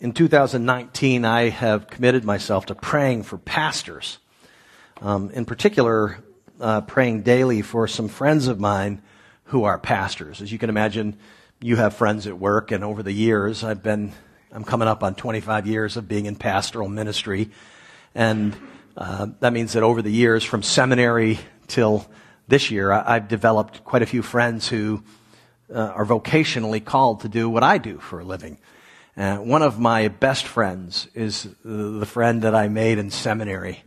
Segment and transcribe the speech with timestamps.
[0.00, 4.18] in 2019, I have committed myself to praying for pastors.
[5.02, 6.18] Um, in particular,
[6.60, 9.02] uh, praying daily for some friends of mine
[9.44, 10.40] who are pastors.
[10.40, 11.18] As you can imagine,
[11.60, 14.12] you have friends at work, and over the years, I've been,
[14.52, 17.50] I'm coming up on 25 years of being in pastoral ministry.
[18.14, 18.56] And
[18.96, 22.06] uh, that means that over the years, from seminary till
[22.46, 25.02] this year, I, have developed quite a few friends who
[25.74, 28.58] uh, are vocationally called to do what I do for a living.
[29.18, 33.82] Uh, one of my best friends is the friend that I made in seminary.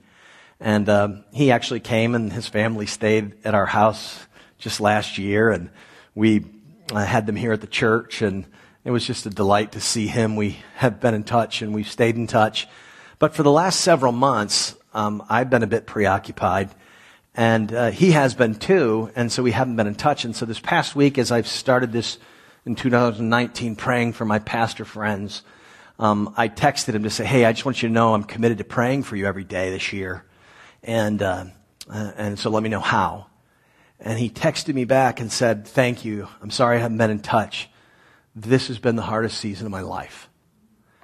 [0.60, 4.28] And um, he actually came and his family stayed at our house
[4.58, 5.50] just last year.
[5.50, 5.70] And
[6.16, 6.44] we
[6.92, 8.22] uh, had them here at the church.
[8.22, 8.46] And
[8.84, 10.36] it was just a delight to see him.
[10.36, 12.68] We have been in touch and we've stayed in touch.
[13.18, 16.72] But for the last several months, um, I've been a bit preoccupied.
[17.36, 19.10] And uh, he has been too.
[19.16, 20.26] And so we haven't been in touch.
[20.26, 22.18] And so this past week, as I've started this
[22.66, 25.44] in 2019 praying for my pastor friends,
[26.00, 28.60] um, I texted him to say, "Hey, I just want you to know I'm committed
[28.60, 30.24] to praying for you every day this year,
[30.84, 31.46] and uh,
[31.90, 33.28] uh, and so let me know how."
[34.00, 36.28] And he texted me back and said, "Thank you.
[36.42, 37.70] I'm sorry I haven't been in touch.
[38.36, 40.30] This has been the hardest season of my life."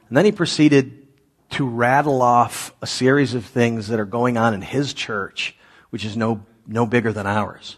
[0.09, 1.07] And then he proceeded
[1.51, 5.55] to rattle off a series of things that are going on in his church,
[5.89, 7.77] which is no no bigger than ours.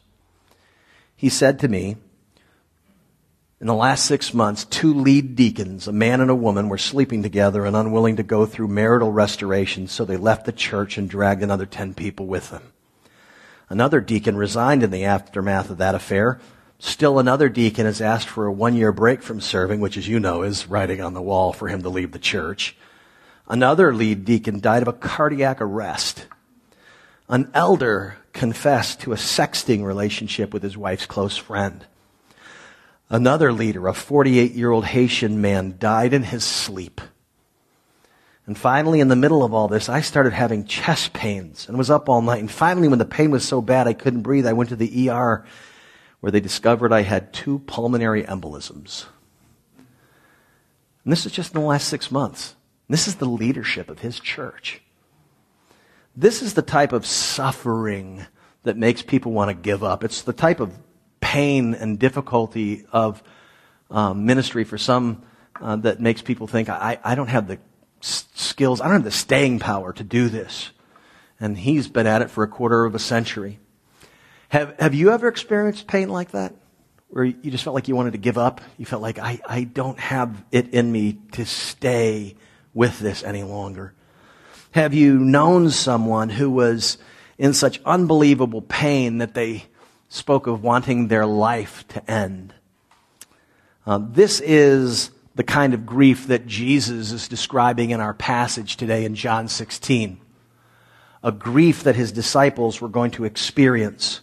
[1.15, 1.97] He said to me,
[3.61, 7.23] in the last six months, two lead deacons, a man and a woman, were sleeping
[7.23, 11.43] together and unwilling to go through marital restoration, so they left the church and dragged
[11.43, 12.71] another 10 people with them.
[13.67, 16.39] Another deacon resigned in the aftermath of that affair.
[16.79, 20.21] Still another deacon has asked for a one year break from serving, which, as you
[20.21, 22.77] know, is writing on the wall for him to leave the church.
[23.49, 26.27] Another lead deacon died of a cardiac arrest.
[27.27, 31.85] An elder confessed to a sexting relationship with his wife's close friend.
[33.09, 37.01] Another leader, a 48 year old Haitian man, died in his sleep.
[38.45, 41.89] And finally, in the middle of all this, I started having chest pains and was
[41.89, 42.39] up all night.
[42.39, 45.09] And finally, when the pain was so bad I couldn't breathe, I went to the
[45.09, 45.45] ER
[46.19, 49.05] where they discovered I had two pulmonary embolisms.
[51.03, 52.55] And this is just in the last six months.
[52.87, 54.81] This is the leadership of his church.
[56.15, 58.25] This is the type of suffering
[58.63, 60.03] that makes people want to give up.
[60.03, 60.73] It's the type of
[61.29, 63.21] pain and difficulty of
[63.91, 65.21] um, ministry for some
[65.61, 67.59] uh, that makes people think, I, I don't have the
[68.01, 70.71] skills, I don't have the staying power to do this.
[71.39, 73.59] And he's been at it for a quarter of a century.
[74.47, 76.55] Have, have you ever experienced pain like that?
[77.09, 78.61] Where you just felt like you wanted to give up?
[78.79, 82.37] You felt like, I, I don't have it in me to stay
[82.73, 83.93] with this any longer.
[84.71, 86.97] Have you known someone who was
[87.37, 89.65] in such unbelievable pain that they
[90.09, 92.53] spoke of wanting their life to end.
[93.85, 99.05] Uh, this is the kind of grief that Jesus is describing in our passage today
[99.05, 100.19] in John 16.
[101.23, 104.21] A grief that his disciples were going to experience.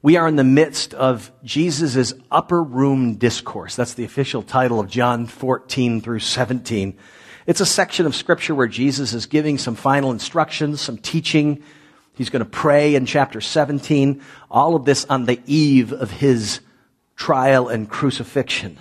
[0.00, 3.76] We are in the midst of Jesus' upper room discourse.
[3.76, 6.96] That's the official title of John 14 through 17.
[7.46, 11.62] It's a section of scripture where Jesus is giving some final instructions, some teaching
[12.14, 14.22] He's going to pray in chapter 17.
[14.50, 16.60] All of this on the eve of his
[17.16, 18.78] trial and crucifixion.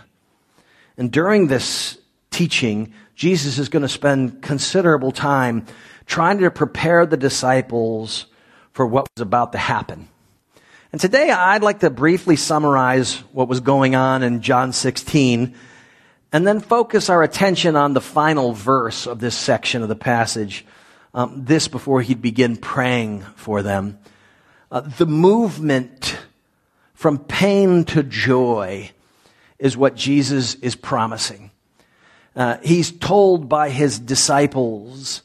[0.97, 1.97] And during this
[2.31, 5.66] teaching, Jesus is going to spend considerable time
[6.06, 8.25] trying to prepare the disciples
[8.72, 10.07] for what was about to happen.
[10.91, 15.56] And today I'd like to briefly summarize what was going on in John 16
[16.31, 20.66] and then focus our attention on the final verse of this section of the passage
[21.14, 24.00] um, this before he'd begin praying for them.
[24.72, 26.18] Uh, the movement
[26.94, 28.92] from pain to joy
[29.58, 31.52] is what Jesus is promising.
[32.36, 35.24] Uh, he's told by his disciples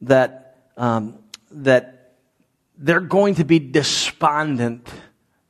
[0.00, 1.18] that um,
[1.50, 2.14] that
[2.78, 4.88] they're going to be despondent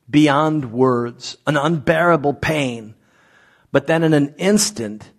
[0.09, 2.95] beyond words, an unbearable pain.
[3.71, 5.11] But then in an instant,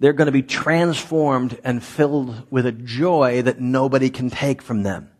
[0.00, 4.82] they're going to be transformed and filled with a joy that nobody can take from
[4.82, 5.10] them.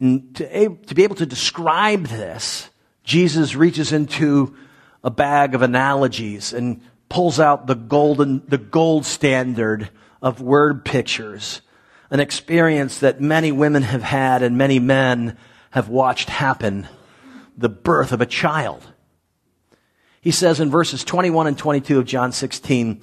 [0.00, 2.70] And to, to be able to describe this,
[3.04, 4.56] Jesus reaches into
[5.04, 9.90] a bag of analogies and pulls out the golden, the gold standard
[10.22, 11.60] of word pictures,
[12.10, 15.36] an experience that many women have had and many men
[15.70, 16.88] have watched happen,
[17.56, 18.82] the birth of a child.
[20.20, 23.02] He says in verses 21 and 22 of John 16,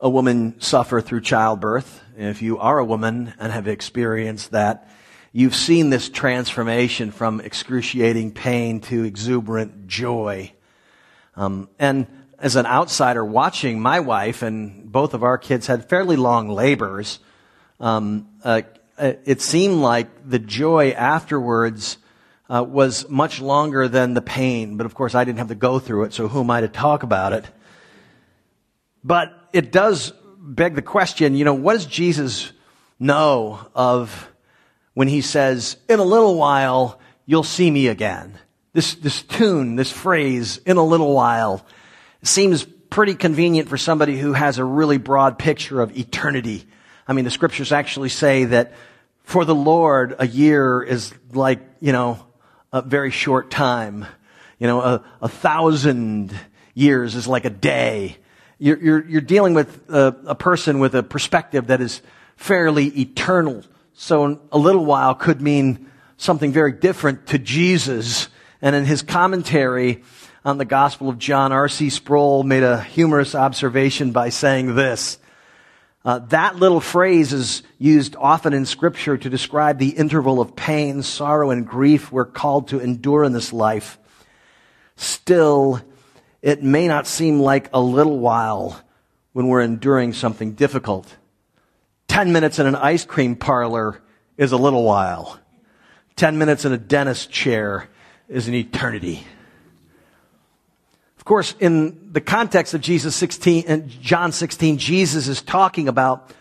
[0.00, 4.88] a woman suffer through childbirth, if you are a woman and have experienced that,
[5.32, 10.52] you've seen this transformation from excruciating pain to exuberant joy.
[11.36, 12.06] Um, and
[12.38, 17.18] as an outsider watching my wife and both of our kids had fairly long labors,
[17.80, 18.62] um, uh,
[18.98, 21.98] it seemed like the joy afterwards
[22.48, 24.76] uh, was much longer than the pain.
[24.76, 26.68] But of course, I didn't have to go through it, so who am I to
[26.68, 27.44] talk about it?
[29.04, 32.52] But it does beg the question, you know, what does Jesus
[32.98, 34.28] know of
[34.94, 38.38] when he says, in a little while, you'll see me again?
[38.72, 41.66] This, this tune, this phrase, in a little while,
[42.22, 46.66] seems pretty convenient for somebody who has a really broad picture of eternity.
[47.06, 48.72] I mean, the scriptures actually say that
[49.22, 52.24] for the Lord, a year is like, you know,
[52.72, 54.06] a very short time.
[54.58, 56.34] You know, a, a thousand
[56.74, 58.16] years is like a day.
[58.58, 62.02] You're, you're, you're dealing with a, a person with a perspective that is
[62.36, 63.62] fairly eternal.
[63.94, 68.28] So a little while could mean something very different to Jesus.
[68.60, 70.02] And in his commentary
[70.44, 71.90] on the Gospel of John, R.C.
[71.90, 75.18] Sproul made a humorous observation by saying this.
[76.04, 81.02] Uh, that little phrase is used often in Scripture to describe the interval of pain,
[81.02, 83.98] sorrow, and grief we're called to endure in this life.
[84.96, 85.82] Still,
[86.42, 88.80] it may not seem like a little while
[89.32, 91.16] when we're enduring something difficult.
[92.06, 94.00] Ten minutes in an ice cream parlor
[94.36, 95.38] is a little while.
[96.16, 97.88] Ten minutes in a dentist chair
[98.28, 99.24] is an eternity.
[101.16, 106.32] Of course, in the context of Jesus 16 and John 16, Jesus is talking about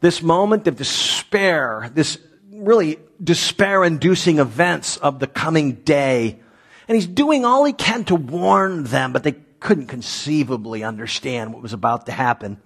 [0.00, 2.18] this moment of despair, this
[2.52, 6.40] really despair inducing events of the coming day
[6.88, 11.62] and he's doing all he can to warn them, but they couldn't conceivably understand what
[11.62, 12.60] was about to happen.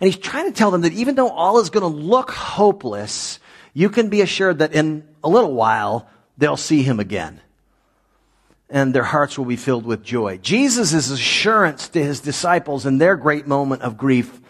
[0.00, 3.38] And he's trying to tell them that even though all is going to look hopeless,
[3.74, 6.08] you can be assured that in a little while,
[6.38, 7.40] they'll see him again.
[8.68, 10.38] And their hearts will be filled with joy.
[10.38, 14.40] Jesus' assurance to his disciples in their great moment of grief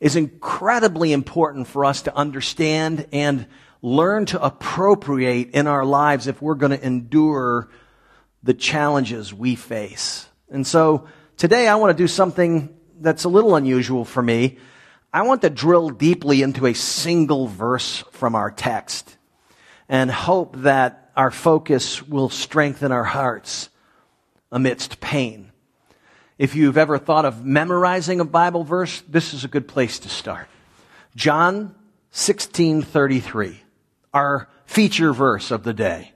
[0.00, 3.46] is incredibly important for us to understand and
[3.82, 7.68] learn to appropriate in our lives if we're going to endure
[8.42, 10.26] the challenges we face.
[10.50, 14.58] And so today I want to do something that's a little unusual for me.
[15.12, 19.16] I want to drill deeply into a single verse from our text
[19.88, 23.70] and hope that our focus will strengthen our hearts
[24.52, 25.50] amidst pain.
[26.38, 30.08] If you've ever thought of memorizing a Bible verse, this is a good place to
[30.08, 30.48] start.
[31.16, 31.74] John
[32.12, 33.56] 16:33,
[34.14, 36.12] our feature verse of the day.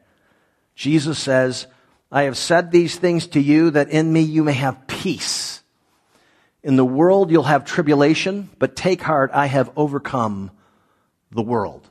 [0.74, 1.66] Jesus says,
[2.14, 5.62] I have said these things to you that in me you may have peace.
[6.62, 10.50] In the world you'll have tribulation, but take heart, I have overcome
[11.30, 11.88] the world.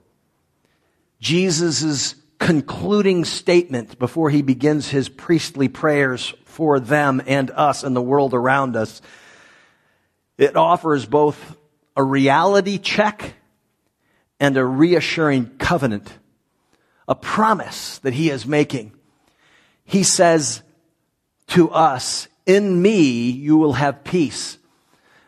[1.19, 8.01] Jesus' concluding statement before he begins his priestly prayers for them and us and the
[8.01, 9.01] world around us,
[10.37, 11.57] it offers both
[11.97, 13.33] a reality check
[14.39, 16.13] and a reassuring covenant,
[17.07, 18.93] a promise that he is making
[19.85, 20.61] he says
[21.47, 24.57] to us, in me you will have peace.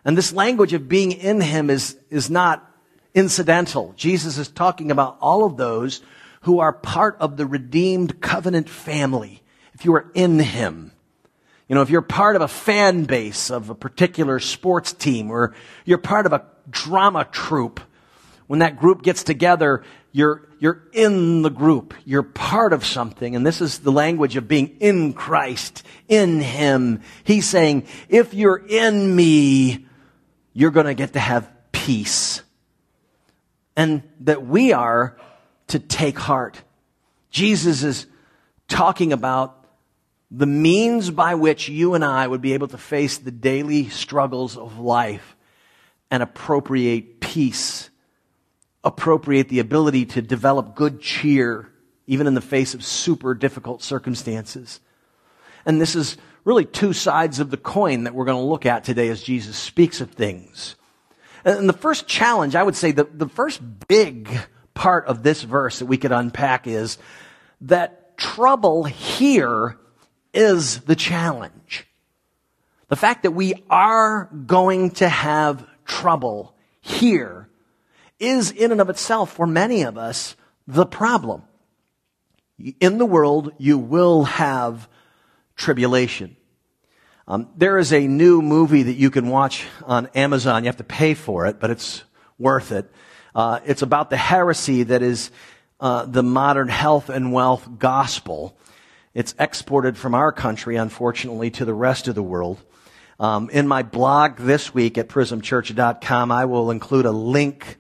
[0.06, 2.70] And this language of being in him is, is not
[3.14, 3.94] incidental.
[3.96, 6.02] Jesus is talking about all of those
[6.42, 9.42] who are part of the redeemed covenant family.
[9.74, 10.92] If you are in him,
[11.68, 15.56] you know, if you're part of a fan base of a particular sports team or
[15.86, 17.80] you're part of a drama troupe,
[18.54, 19.82] when that group gets together,
[20.12, 21.96] you're, you're in the group.
[22.06, 23.36] You're part of something.
[23.36, 27.02] And this is the language of being in Christ, in Him.
[27.24, 29.88] He's saying, if you're in me,
[30.54, 32.44] you're going to get to have peace.
[33.76, 35.18] And that we are
[35.70, 36.62] to take heart.
[37.32, 38.06] Jesus is
[38.68, 39.66] talking about
[40.30, 44.58] the means by which you and I would be able to face the daily struggles
[44.58, 45.36] of life
[46.12, 47.90] and appropriate peace
[48.84, 51.70] appropriate the ability to develop good cheer,
[52.08, 54.80] even in the face of super difficult circumstances.
[55.66, 58.84] And this is really two sides of the coin that we're going to look at
[58.84, 60.76] today as Jesus speaks of things.
[61.46, 64.30] And the first challenge, I would say, the, the first big
[64.74, 66.98] part of this verse that we could unpack is
[67.62, 69.78] that trouble here
[70.34, 71.88] is the challenge.
[72.88, 77.43] The fact that we are going to have trouble here
[78.24, 81.44] is in and of itself, for many of us, the problem.
[82.80, 84.88] In the world, you will have
[85.56, 86.36] tribulation.
[87.28, 90.64] Um, there is a new movie that you can watch on Amazon.
[90.64, 92.04] You have to pay for it, but it's
[92.38, 92.90] worth it.
[93.36, 95.32] Uh, it's about the heresy that is
[95.80, 98.58] uh, the modern health and wealth gospel.
[99.14, 102.62] It's exported from our country, unfortunately, to the rest of the world.
[103.20, 107.78] Um, in my blog this week at prismchurch.com, I will include a link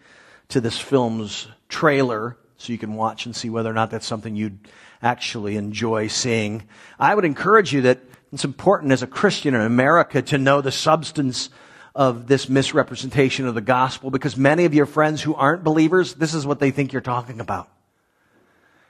[0.50, 4.36] to this film's trailer so you can watch and see whether or not that's something
[4.36, 4.60] you'd
[5.02, 6.64] actually enjoy seeing.
[7.00, 8.00] I would encourage you that
[8.32, 11.50] it's important as a Christian in America to know the substance
[11.96, 16.34] of this misrepresentation of the gospel because many of your friends who aren't believers, this
[16.34, 17.70] is what they think you're talking about.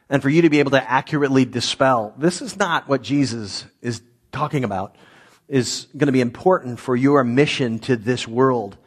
[0.09, 4.01] And for you to be able to accurately dispel, this is not what Jesus is
[4.31, 4.95] talking about,
[5.47, 8.77] is going to be important for your mission to this world.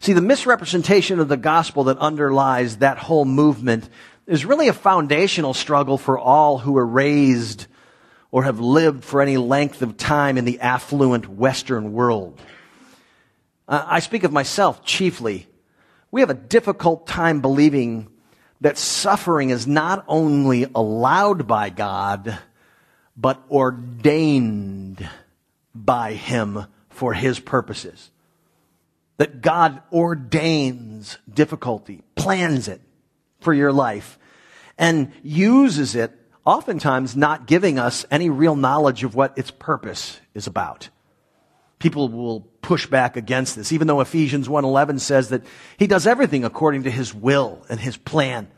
[0.00, 3.88] See, the misrepresentation of the gospel that underlies that whole movement
[4.26, 7.66] is really a foundational struggle for all who are raised
[8.30, 12.40] or have lived for any length of time in the affluent Western world.
[13.66, 15.48] Uh, I speak of myself chiefly.
[16.10, 18.08] We have a difficult time believing
[18.60, 22.38] that suffering is not only allowed by God,
[23.16, 25.08] but ordained
[25.74, 28.10] by Him for His purposes
[29.18, 32.80] that God ordains difficulty, plans it
[33.40, 34.18] for your life,
[34.78, 36.12] and uses it,
[36.44, 40.88] oftentimes not giving us any real knowledge of what its purpose is about.
[41.78, 45.44] People will push back against this, even though Ephesians 1.11 says that
[45.76, 48.48] he does everything according to his will and his plan.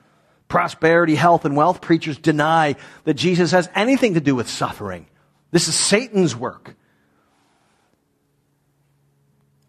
[0.48, 5.06] Prosperity, health, and wealth preachers deny that Jesus has anything to do with suffering.
[5.50, 6.76] This is Satan's work.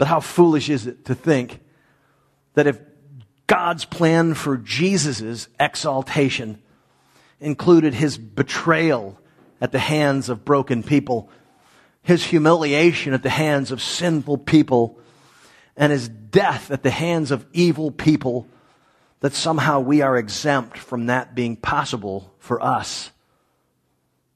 [0.01, 1.59] But how foolish is it to think
[2.55, 2.79] that if
[3.45, 6.59] God's plan for Jesus' exaltation
[7.39, 9.19] included his betrayal
[9.61, 11.29] at the hands of broken people,
[12.01, 14.97] his humiliation at the hands of sinful people,
[15.77, 18.47] and his death at the hands of evil people,
[19.19, 23.11] that somehow we are exempt from that being possible for us.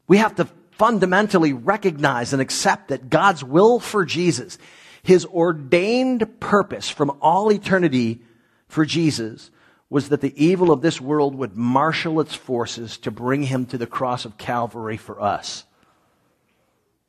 [0.08, 4.60] We have to fundamentally recognize and accept that God's will for Jesus
[5.06, 8.24] his ordained purpose from all eternity
[8.68, 9.52] for Jesus
[9.88, 13.78] was that the evil of this world would marshal its forces to bring him to
[13.78, 15.64] the cross of Calvary for us.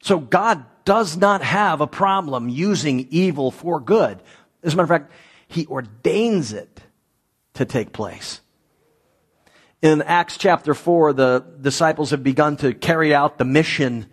[0.03, 4.21] So God does not have a problem using evil for good.
[4.63, 5.13] As a matter of fact,
[5.49, 6.83] he ordains it
[7.55, 8.43] to take place.
[9.81, 14.05] In Acts chapter 4, the disciples have begun to carry out the mission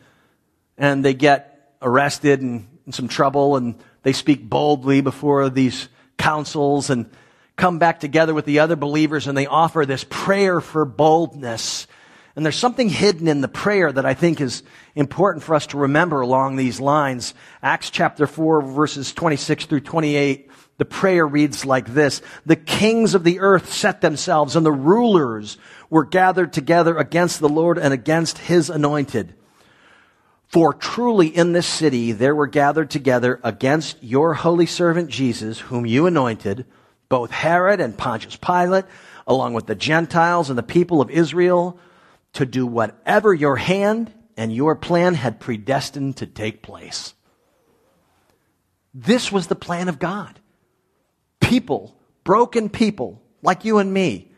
[0.78, 5.88] and they get arrested and in some trouble and they speak boldly before these
[6.18, 7.10] councils and
[7.56, 11.88] come back together with the other believers and they offer this prayer for boldness.
[12.36, 14.63] And there's something hidden in the prayer that I think is
[14.96, 17.34] important for us to remember along these lines.
[17.62, 20.50] Acts chapter 4 verses 26 through 28.
[20.78, 22.22] The prayer reads like this.
[22.46, 25.58] The kings of the earth set themselves and the rulers
[25.90, 29.36] were gathered together against the Lord and against his anointed.
[30.53, 35.83] For truly in this city there were gathered together against your holy servant Jesus, whom
[35.83, 36.67] you anointed,
[37.10, 38.86] both Herod and Pontius Pilate,
[39.25, 41.79] along with the Gentiles and the people of Israel,
[42.33, 47.15] to do whatever your hand and your plan had predestined to take place.
[48.93, 50.39] This was the plan of God.
[51.41, 54.31] People, broken people, like you and me,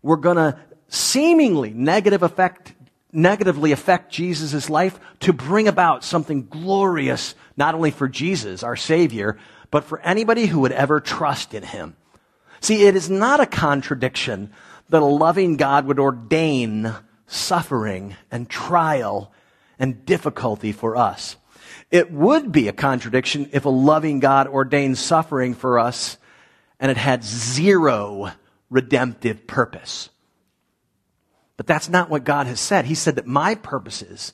[0.00, 2.72] were going to seemingly negative effect,
[3.14, 9.38] negatively affect Jesus' life to bring about something glorious, not only for Jesus, our Savior,
[9.70, 11.96] but for anybody who would ever trust in Him.
[12.60, 14.52] See, it is not a contradiction
[14.88, 16.94] that a loving God would ordain
[17.26, 19.32] suffering and trial
[19.78, 21.36] and difficulty for us.
[21.90, 26.16] It would be a contradiction if a loving God ordained suffering for us
[26.80, 28.32] and it had zero
[28.70, 30.10] redemptive purpose.
[31.56, 32.86] But that's not what God has said.
[32.86, 34.32] He said that my purposes,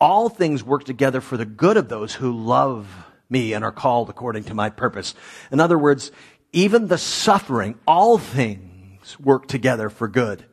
[0.00, 2.88] all things work together for the good of those who love
[3.28, 5.14] me and are called according to my purpose.
[5.50, 6.12] In other words,
[6.52, 10.44] even the suffering, all things work together for good.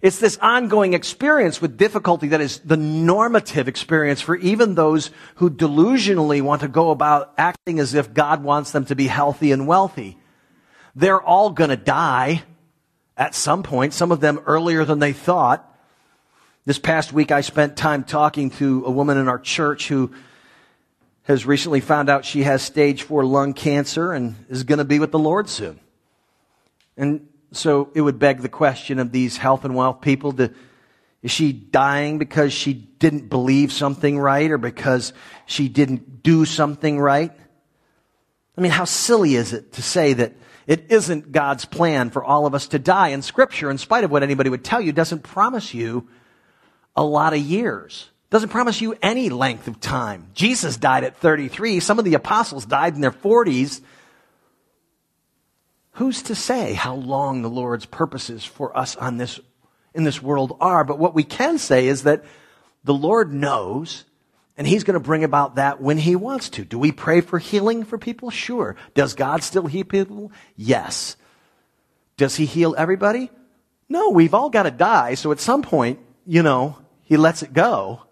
[0.00, 5.50] It's this ongoing experience with difficulty that is the normative experience for even those who
[5.50, 9.66] delusionally want to go about acting as if God wants them to be healthy and
[9.66, 10.18] wealthy.
[10.94, 12.44] They're all gonna die
[13.18, 15.64] at some point, some of them earlier than they thought.
[16.64, 20.12] This past week, I spent time talking to a woman in our church who
[21.24, 25.00] has recently found out she has stage four lung cancer and is going to be
[25.00, 25.80] with the Lord soon.
[26.96, 30.52] And so it would beg the question of these health and wealth people to,
[31.22, 35.12] is she dying because she didn't believe something right or because
[35.44, 37.32] she didn't do something right?
[38.56, 40.34] I mean, how silly is it to say that
[40.68, 43.08] it isn't God's plan for all of us to die?
[43.08, 46.06] And Scripture, in spite of what anybody would tell you, doesn't promise you
[46.94, 48.10] a lot of years.
[48.28, 50.28] Doesn't promise you any length of time.
[50.34, 51.80] Jesus died at 33.
[51.80, 53.80] Some of the apostles died in their 40s.
[55.92, 59.40] Who's to say how long the Lord's purposes for us on this,
[59.94, 60.84] in this world are?
[60.84, 62.26] But what we can say is that
[62.84, 64.04] the Lord knows
[64.58, 66.64] and he's going to bring about that when he wants to.
[66.64, 68.28] Do we pray for healing for people?
[68.28, 68.74] Sure.
[68.92, 70.32] Does God still heal people?
[70.56, 71.16] Yes.
[72.16, 73.30] Does he heal everybody?
[73.88, 75.14] No, we've all got to die.
[75.14, 78.02] So at some point, you know, he lets it go.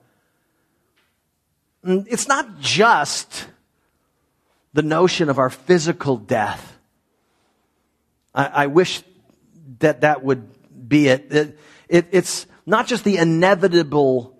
[1.85, 3.49] Mm, it's not just
[4.73, 6.79] the notion of our physical death.
[8.33, 9.03] I, I wish
[9.81, 11.27] that that would be it.
[11.33, 14.36] it, it it's not just the inevitable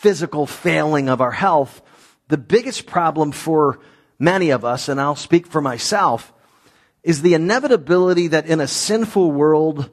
[0.00, 1.82] physical failing of our health,
[2.28, 3.80] the biggest problem for
[4.18, 6.32] many of us, and I'll speak for myself,
[7.02, 9.90] is the inevitability that in a sinful world,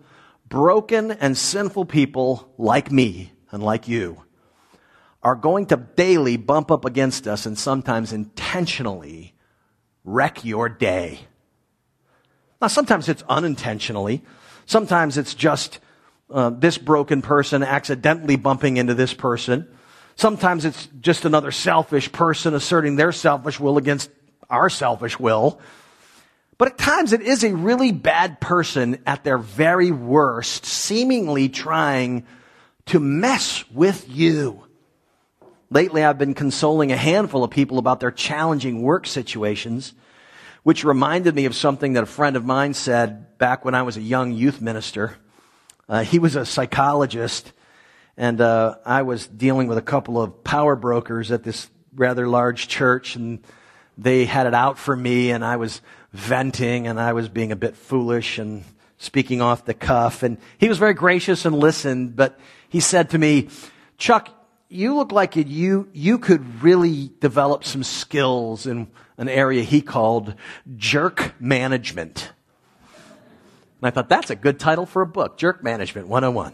[0.47, 4.23] broken and sinful people like me and like you
[5.21, 9.33] are going to daily bump up against us and sometimes intentionally
[10.05, 11.19] wreck your day.
[12.61, 14.23] Now, sometimes it's unintentionally.
[14.65, 15.79] Sometimes it's just
[16.29, 19.67] uh, this broken person accidentally bumping into this person.
[20.17, 24.09] Sometimes it's just another selfish person asserting their selfish will against
[24.49, 25.61] our selfish will.
[26.57, 32.25] But at times it is a really bad person at their very worst, seemingly trying
[32.87, 34.63] to mess with you.
[35.69, 39.93] Lately, I've been consoling a handful of people about their challenging work situations,
[40.63, 43.97] which reminded me of something that a friend of mine said back when I was
[43.97, 45.15] a young youth minister.
[45.87, 47.53] Uh, he was a psychologist
[48.17, 52.67] and uh, I was dealing with a couple of power brokers at this rather large
[52.67, 53.39] church, and
[53.97, 55.81] they had it out for me, and I was
[56.13, 58.63] venting, and I was being a bit foolish and
[58.97, 60.23] speaking off the cuff.
[60.23, 63.49] And he was very gracious and listened, but he said to me,
[63.97, 64.29] Chuck,
[64.69, 70.35] you look like you, you could really develop some skills in an area he called
[70.75, 72.31] jerk management.
[73.81, 76.53] And I thought, that's a good title for a book, Jerk Management 101.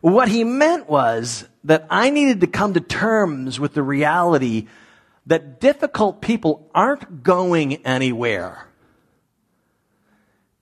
[0.00, 4.66] What he meant was that I needed to come to terms with the reality
[5.26, 8.66] that difficult people aren't going anywhere.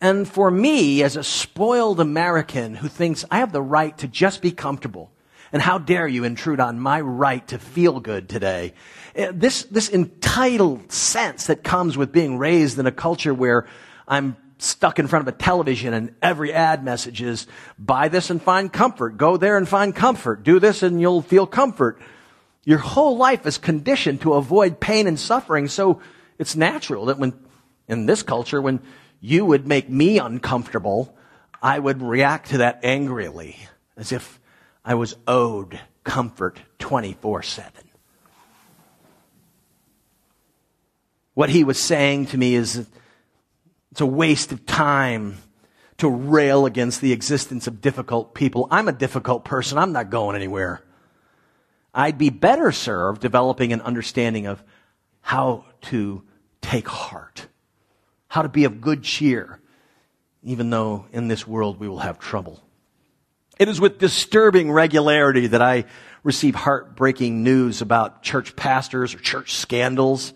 [0.00, 4.42] And for me, as a spoiled American who thinks I have the right to just
[4.42, 5.10] be comfortable,
[5.52, 8.74] and how dare you intrude on my right to feel good today?
[9.14, 13.66] Eh, this, this entitled sense that comes with being raised in a culture where
[14.08, 17.46] I'm stuck in front of a television and every ad message is
[17.78, 19.16] buy this and find comfort.
[19.16, 20.42] Go there and find comfort.
[20.42, 22.00] Do this and you'll feel comfort.
[22.64, 25.68] Your whole life is conditioned to avoid pain and suffering.
[25.68, 26.00] So
[26.38, 27.34] it's natural that when,
[27.86, 28.80] in this culture, when
[29.20, 31.14] you would make me uncomfortable,
[31.62, 33.56] I would react to that angrily
[33.96, 34.40] as if
[34.84, 37.72] I was owed comfort 24 7.
[41.34, 42.86] What he was saying to me is
[43.96, 45.38] it's a waste of time
[45.96, 48.68] to rail against the existence of difficult people.
[48.70, 49.78] I'm a difficult person.
[49.78, 50.82] I'm not going anywhere.
[51.94, 54.62] I'd be better served developing an understanding of
[55.22, 56.22] how to
[56.60, 57.46] take heart,
[58.28, 59.62] how to be of good cheer,
[60.42, 62.62] even though in this world we will have trouble.
[63.58, 65.86] It is with disturbing regularity that I
[66.22, 70.34] receive heartbreaking news about church pastors or church scandals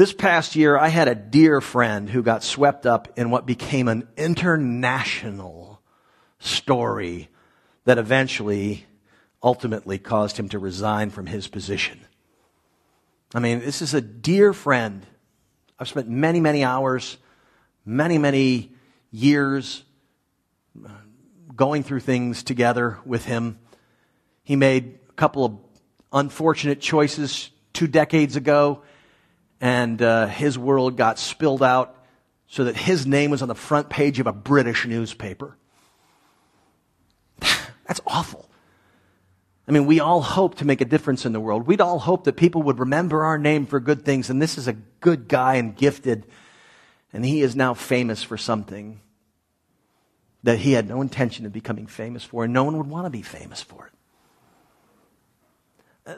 [0.00, 3.86] this past year, I had a dear friend who got swept up in what became
[3.86, 5.82] an international
[6.38, 7.28] story
[7.84, 8.86] that eventually,
[9.42, 12.00] ultimately caused him to resign from his position.
[13.34, 15.04] I mean, this is a dear friend.
[15.78, 17.18] I've spent many, many hours,
[17.84, 18.72] many, many
[19.10, 19.82] years
[20.82, 20.88] uh,
[21.54, 23.58] going through things together with him.
[24.44, 25.58] He made a couple of
[26.10, 28.82] unfortunate choices two decades ago
[29.60, 31.96] and uh, his world got spilled out
[32.46, 35.56] so that his name was on the front page of a British newspaper.
[37.38, 38.50] That's awful.
[39.68, 41.66] I mean, we all hope to make a difference in the world.
[41.66, 44.66] We'd all hope that people would remember our name for good things, and this is
[44.66, 46.26] a good guy and gifted,
[47.12, 49.00] and he is now famous for something
[50.42, 53.10] that he had no intention of becoming famous for, and no one would want to
[53.10, 53.92] be famous for it.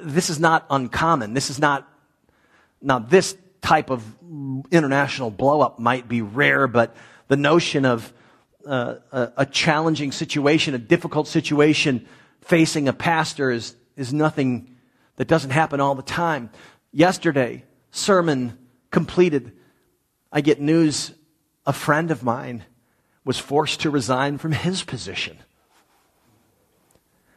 [0.00, 1.34] This is not uncommon.
[1.34, 1.91] This is not
[2.82, 4.04] now, this type of
[4.70, 6.96] international blowup might be rare, but
[7.28, 8.12] the notion of
[8.66, 12.06] uh, a, a challenging situation, a difficult situation
[12.40, 14.76] facing a pastor is, is nothing
[15.16, 16.50] that doesn't happen all the time.
[16.92, 18.58] Yesterday, sermon
[18.90, 19.52] completed.
[20.32, 21.12] I get news
[21.64, 22.64] a friend of mine
[23.24, 25.38] was forced to resign from his position.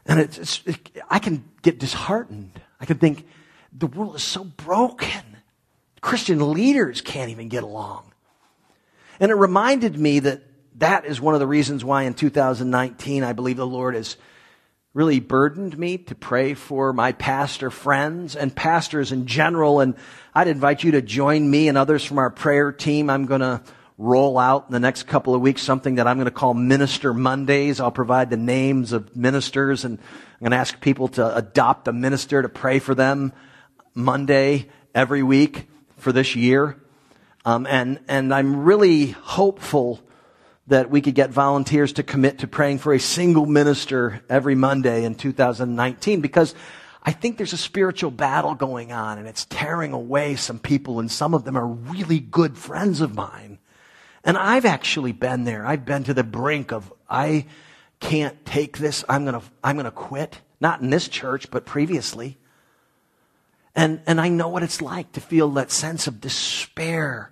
[0.07, 2.59] And it's, it's it, I can get disheartened.
[2.79, 3.27] I can think,
[3.71, 5.34] the world is so broken.
[6.05, 8.13] Christian leaders can't even get along.
[9.19, 10.43] And it reminded me that
[10.75, 14.15] that is one of the reasons why in 2019 I believe the Lord has
[14.93, 19.79] really burdened me to pray for my pastor friends and pastors in general.
[19.79, 19.95] And
[20.35, 23.09] I'd invite you to join me and others from our prayer team.
[23.09, 23.63] I'm going to
[23.97, 27.15] roll out in the next couple of weeks something that I'm going to call Minister
[27.15, 27.79] Mondays.
[27.79, 31.93] I'll provide the names of ministers and I'm going to ask people to adopt a
[31.93, 33.33] minister to pray for them
[33.95, 36.77] Monday every week for this year.
[37.45, 40.01] Um, and, and I'm really hopeful
[40.67, 45.03] that we could get volunteers to commit to praying for a single minister every Monday
[45.03, 46.55] in 2019 because
[47.03, 51.11] I think there's a spiritual battle going on and it's tearing away some people and
[51.11, 53.59] some of them are really good friends of mine.
[54.23, 55.67] And I've actually been there.
[55.67, 57.45] I've been to the brink of, I
[57.99, 59.05] can't take this.
[59.07, 60.39] I'm going to, I'm going to quit.
[60.59, 62.37] Not in this church, but previously.
[63.75, 67.31] And, and I know what it's like to feel that sense of despair.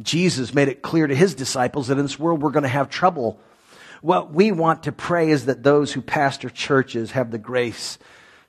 [0.00, 2.88] Jesus made it clear to his disciples that in this world we're going to have
[2.88, 3.38] trouble.
[4.00, 7.98] What we want to pray is that those who pastor churches have the grace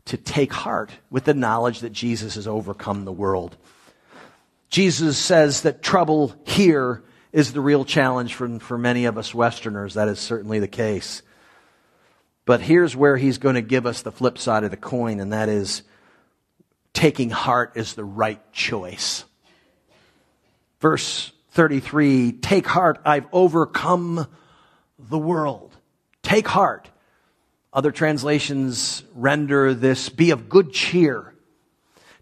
[0.05, 3.57] to take heart with the knowledge that Jesus has overcome the world.
[4.69, 9.95] Jesus says that trouble here is the real challenge for, for many of us Westerners.
[9.95, 11.21] That is certainly the case.
[12.45, 15.33] But here's where he's going to give us the flip side of the coin, and
[15.33, 15.83] that is
[16.93, 19.25] taking heart is the right choice.
[20.79, 24.27] Verse 33 Take heart, I've overcome
[24.97, 25.75] the world.
[26.23, 26.89] Take heart.
[27.73, 31.33] Other translations render this be of good cheer.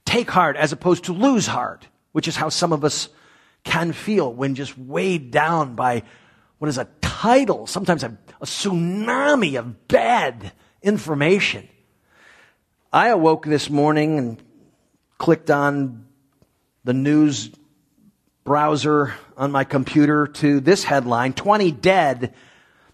[0.05, 3.09] Take heart as opposed to lose heart, which is how some of us
[3.63, 6.03] can feel when just weighed down by
[6.59, 10.51] what is a tidal, sometimes a, a tsunami of bad
[10.81, 11.67] information.
[12.91, 14.41] I awoke this morning and
[15.19, 16.07] clicked on
[16.83, 17.51] the news
[18.43, 22.33] browser on my computer to this headline 20 dead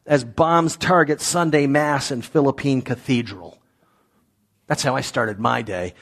[0.06, 3.58] as bombs target Sunday Mass in Philippine Cathedral.
[4.68, 5.94] That's how I started my day.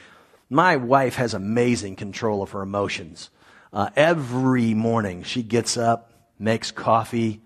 [0.50, 3.30] My wife has amazing control of her emotions.
[3.72, 7.42] Uh, every morning she gets up, makes coffee,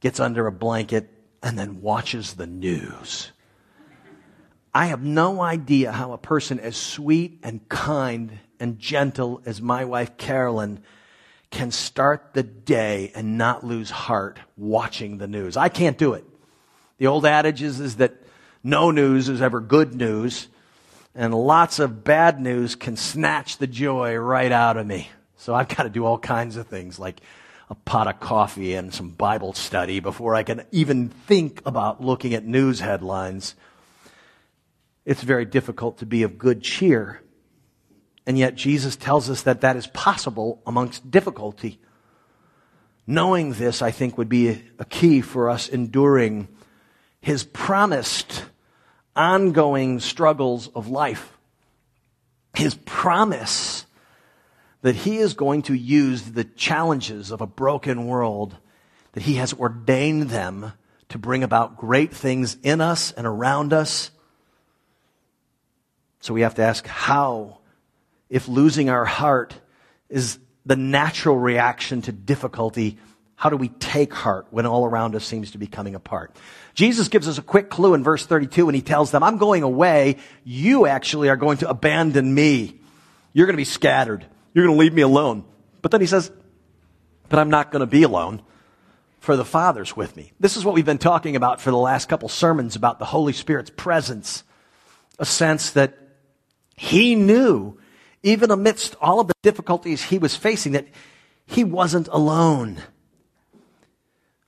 [0.00, 1.10] gets under a blanket,
[1.42, 3.32] and then watches the news.
[4.74, 9.84] I have no idea how a person as sweet and kind and gentle as my
[9.84, 10.82] wife Carolyn
[11.50, 15.56] can start the day and not lose heart watching the news.
[15.56, 16.24] I can't do it.
[16.98, 18.14] The old adage is, is that
[18.62, 20.48] no news is ever good news,
[21.14, 25.08] and lots of bad news can snatch the joy right out of me.
[25.36, 27.20] So I've got to do all kinds of things like
[27.70, 32.34] a pot of coffee and some Bible study before I can even think about looking
[32.34, 33.54] at news headlines.
[35.08, 37.22] It's very difficult to be of good cheer.
[38.26, 41.80] And yet Jesus tells us that that is possible amongst difficulty.
[43.06, 46.46] Knowing this, I think, would be a key for us enduring
[47.22, 48.44] his promised
[49.16, 51.38] ongoing struggles of life.
[52.52, 53.86] His promise
[54.82, 58.58] that he is going to use the challenges of a broken world,
[59.12, 60.74] that he has ordained them
[61.08, 64.10] to bring about great things in us and around us.
[66.20, 67.58] So we have to ask how,
[68.28, 69.54] if losing our heart
[70.08, 72.98] is the natural reaction to difficulty,
[73.36, 76.34] how do we take heart when all around us seems to be coming apart?
[76.74, 79.62] Jesus gives us a quick clue in verse 32 when he tells them, I'm going
[79.62, 80.16] away.
[80.42, 82.80] You actually are going to abandon me.
[83.32, 84.26] You're going to be scattered.
[84.52, 85.44] You're going to leave me alone.
[85.82, 86.32] But then he says,
[87.28, 88.42] But I'm not going to be alone,
[89.20, 90.32] for the Father's with me.
[90.40, 93.32] This is what we've been talking about for the last couple sermons about the Holy
[93.32, 94.42] Spirit's presence.
[95.20, 95.96] A sense that
[96.78, 97.76] he knew,
[98.22, 100.86] even amidst all of the difficulties he was facing, that
[101.44, 102.80] he wasn't alone.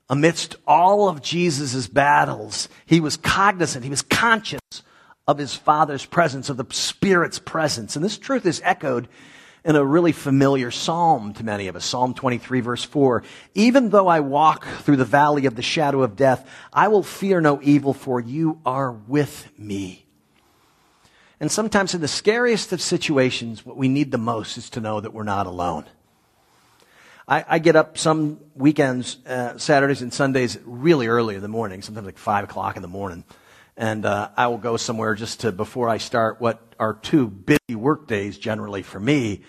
[0.09, 4.61] Amidst all of Jesus' battles, he was cognizant, he was conscious
[5.27, 7.97] of his Father's presence, of the Spirit's presence.
[7.97, 9.09] And this truth is echoed
[9.65, 11.85] in a really familiar psalm to many of us.
[11.85, 13.25] Psalm 23 verse 4.
[13.55, 17.41] Even though I walk through the valley of the shadow of death, I will fear
[17.41, 20.07] no evil for you are with me.
[21.41, 25.01] And sometimes in the scariest of situations, what we need the most is to know
[25.01, 25.87] that we're not alone.
[27.27, 31.81] I, I get up some weekends, uh, Saturdays and Sundays, really early in the morning,
[31.81, 33.25] sometimes like five o'clock in the morning.
[33.77, 37.75] And uh, I will go somewhere just to, before I start what are two busy
[37.75, 39.41] work days generally for me.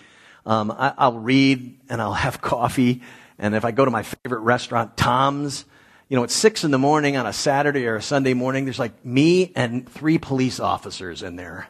[0.46, 3.02] Um, I, I'll read and I'll have coffee.
[3.38, 5.66] And if I go to my favorite restaurant, Tom's,
[6.08, 8.64] you know, it's six in the morning on a Saturday or a Sunday morning.
[8.64, 11.68] There's like me and three police officers in there.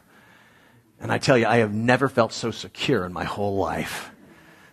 [1.03, 4.09] And I tell you, I have never felt so secure in my whole life.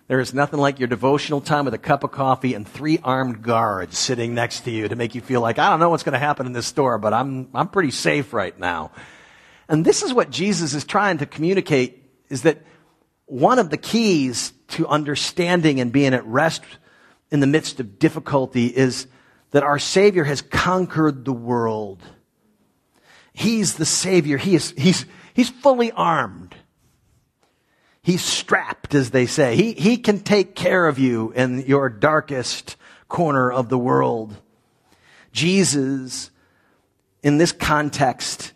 [0.07, 3.43] There is nothing like your devotional time with a cup of coffee and three armed
[3.43, 6.13] guards sitting next to you to make you feel like, I don't know what's going
[6.13, 8.93] to happen in this store, but I'm, I'm pretty safe right now.
[9.69, 12.63] And this is what Jesus is trying to communicate is that
[13.27, 16.63] one of the keys to understanding and being at rest
[17.33, 19.09] in the midst of difficulty is
[19.51, 22.01] that our Savior has conquered the world.
[23.33, 24.37] He's the Savior.
[24.37, 25.07] He is, he's,
[25.41, 26.55] he's fully armed.
[28.03, 29.57] He's strapped, as they say.
[29.57, 32.77] He, he can take care of you in your darkest
[33.09, 34.37] corner of the world.
[35.33, 36.31] Jesus,
[37.23, 38.53] in this context,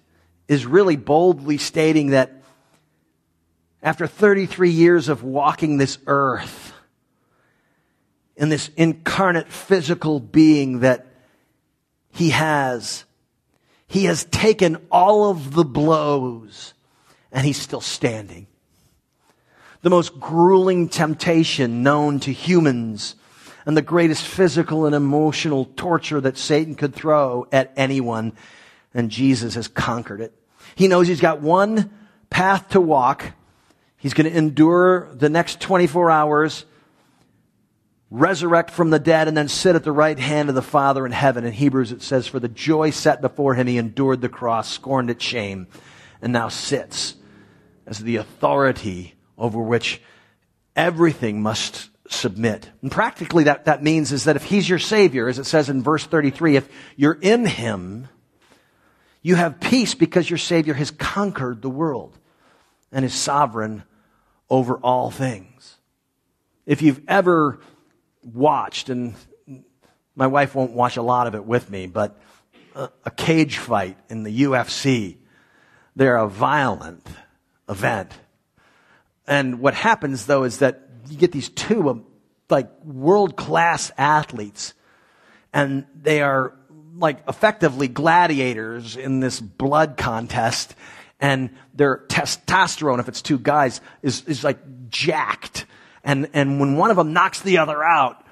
[0.46, 2.42] is really boldly stating that
[3.82, 6.74] after 33 years of walking this earth,
[8.36, 11.06] in this incarnate physical being that
[12.10, 13.06] he has,
[13.94, 16.73] he has taken all of the blows
[17.34, 18.46] and he's still standing
[19.84, 23.16] the most grueling temptation known to humans
[23.66, 28.32] and the greatest physical and emotional torture that Satan could throw at anyone.
[28.94, 30.32] And Jesus has conquered it.
[30.74, 31.90] He knows he's got one
[32.30, 33.32] path to walk.
[33.98, 36.64] He's going to endure the next 24 hours,
[38.10, 41.12] resurrect from the dead, and then sit at the right hand of the Father in
[41.12, 41.44] heaven.
[41.44, 45.10] In Hebrews it says, For the joy set before him, he endured the cross, scorned
[45.10, 45.66] its shame,
[46.22, 47.16] and now sits
[47.86, 50.00] as the authority over which
[50.76, 52.70] everything must submit.
[52.82, 55.82] And practically that, that means is that if he's your savior, as it says in
[55.82, 58.08] verse 33, if you're in him,
[59.22, 62.18] you have peace because your savior has conquered the world
[62.92, 63.82] and is sovereign
[64.50, 65.78] over all things.
[66.66, 67.60] If you've ever
[68.22, 69.14] watched, and
[70.14, 72.18] my wife won't watch a lot of it with me, but
[72.74, 75.16] a, a cage fight in the UFC,
[75.96, 77.06] they're a violent
[77.68, 78.12] event
[79.26, 82.04] and what happens though is that you get these two um,
[82.50, 84.74] like world class athletes
[85.52, 86.54] and they are
[86.96, 90.74] like effectively gladiators in this blood contest
[91.20, 94.58] and their testosterone, if it's two guys, is, is like
[94.90, 95.66] jacked.
[96.02, 98.24] And, and when one of them knocks the other out,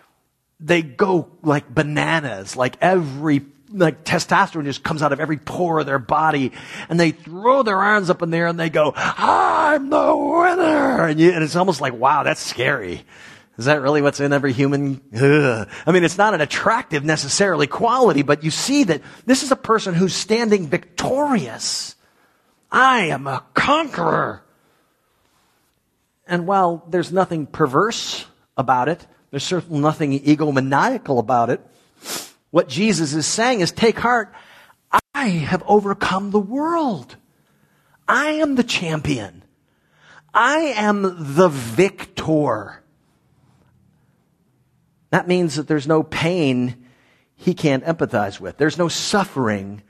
[0.60, 2.56] they go like bananas.
[2.56, 3.40] Like every
[3.72, 6.52] like testosterone just comes out of every pore of their body
[6.88, 11.06] and they throw their arms up in the air and they go, I'm the winner.
[11.06, 13.04] And, you, and it's almost like, wow, that's scary.
[13.58, 15.00] Is that really what's in every human?
[15.14, 15.68] Ugh.
[15.86, 19.56] I mean, it's not an attractive necessarily quality, but you see that this is a
[19.56, 21.94] person who's standing victorious.
[22.70, 24.42] I am a conqueror.
[26.26, 28.24] And while there's nothing perverse
[28.56, 31.60] about it, there's certainly nothing egomaniacal about it.
[32.52, 34.32] What Jesus is saying is take heart.
[35.14, 37.16] I have overcome the world.
[38.06, 39.42] I am the champion.
[40.34, 42.82] I am the victor.
[45.10, 46.86] That means that there's no pain
[47.34, 48.58] he can't empathize with.
[48.58, 49.82] There's no suffering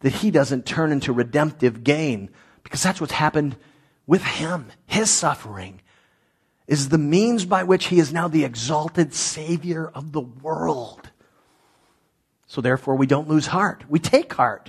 [0.00, 2.28] that he doesn't turn into redemptive gain
[2.62, 3.56] because that's what's happened
[4.06, 4.70] with him.
[4.84, 5.80] His suffering
[6.66, 11.10] is the means by which he is now the exalted savior of the world.
[12.52, 13.82] So therefore, we don't lose heart.
[13.88, 14.68] We take heart.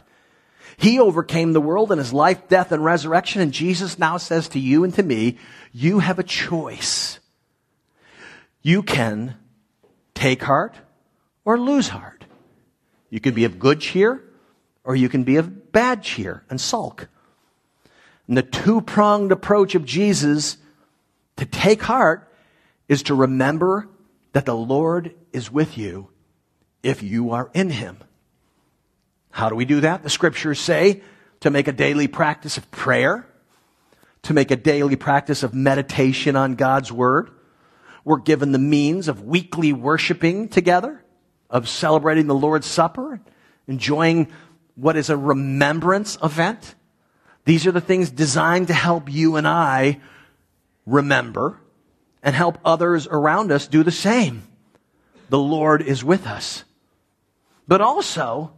[0.77, 3.41] He overcame the world in his life, death, and resurrection.
[3.41, 5.37] And Jesus now says to you and to me,
[5.73, 7.19] you have a choice.
[8.61, 9.35] You can
[10.13, 10.77] take heart
[11.43, 12.23] or lose heart.
[13.09, 14.23] You can be of good cheer
[14.85, 17.09] or you can be of bad cheer and sulk.
[18.29, 20.55] And the two pronged approach of Jesus
[21.35, 22.31] to take heart
[22.87, 23.89] is to remember
[24.31, 26.07] that the Lord is with you
[26.83, 27.97] if you are in him.
[29.31, 30.03] How do we do that?
[30.03, 31.01] The scriptures say
[31.39, 33.25] to make a daily practice of prayer,
[34.23, 37.31] to make a daily practice of meditation on God's word.
[38.05, 41.03] We're given the means of weekly worshiping together,
[41.49, 43.19] of celebrating the Lord's Supper,
[43.67, 44.27] enjoying
[44.75, 46.75] what is a remembrance event.
[47.45, 49.99] These are the things designed to help you and I
[50.85, 51.59] remember
[52.21, 54.43] and help others around us do the same.
[55.29, 56.63] The Lord is with us.
[57.67, 58.53] But also,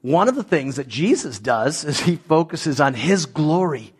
[0.00, 3.94] one of the things that Jesus does is he focuses on his glory.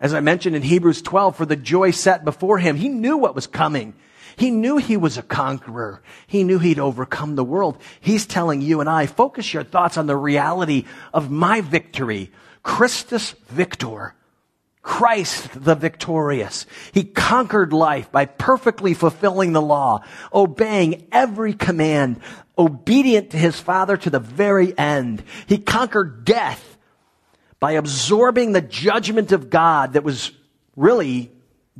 [0.00, 3.34] As I mentioned in Hebrews 12, for the joy set before him, he knew what
[3.34, 3.94] was coming.
[4.36, 6.02] He knew he was a conqueror.
[6.26, 7.80] He knew he'd overcome the world.
[8.00, 12.30] He's telling you and I, focus your thoughts on the reality of my victory.
[12.62, 14.14] Christus Victor.
[14.82, 16.66] Christ the victorious.
[16.90, 20.02] He conquered life by perfectly fulfilling the law,
[20.34, 22.20] obeying every command,
[22.58, 25.22] obedient to his Father to the very end.
[25.46, 26.78] He conquered death
[27.60, 30.32] by absorbing the judgment of God that was
[30.76, 31.30] really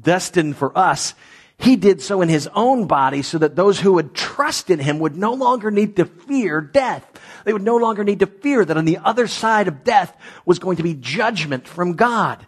[0.00, 1.14] destined for us,
[1.58, 4.98] he did so in his own body so that those who would trust in him
[4.98, 7.06] would no longer need to fear death.
[7.44, 10.58] They would no longer need to fear that on the other side of death was
[10.58, 12.44] going to be judgment from God.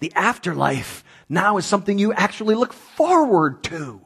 [0.00, 4.00] The afterlife now is something you actually look forward to.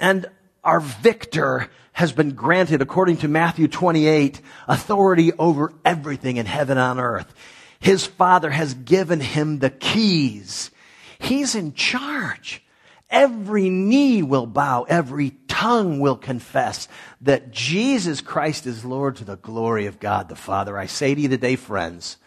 [0.00, 0.26] And
[0.68, 7.00] our victor has been granted, according to Matthew 28, authority over everything in heaven and
[7.00, 7.34] on earth.
[7.80, 10.70] His father has given him the keys.
[11.18, 12.62] He's in charge.
[13.08, 16.86] Every knee will bow, every tongue will confess
[17.22, 20.76] that Jesus Christ is Lord to the glory of God the Father.
[20.76, 22.18] I say to you today, friends,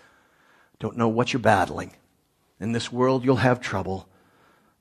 [0.80, 1.92] don't know what you're battling.
[2.60, 4.10] In this world, you'll have trouble,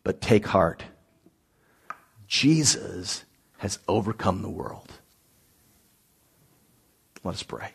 [0.03, 0.83] but take heart.
[2.27, 3.25] Jesus
[3.61, 4.91] has overcome the world.
[7.23, 7.73] Let us pray.